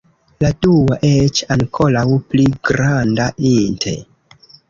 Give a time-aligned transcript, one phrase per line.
[0.43, 3.87] La dua, eĉ ankoraŭ pli granda int.